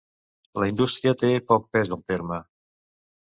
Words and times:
La 0.61 0.69
indústria 0.71 1.13
té 1.23 1.29
poc 1.51 1.69
pes 1.77 1.93
al 1.97 2.03
terme. 2.13 2.39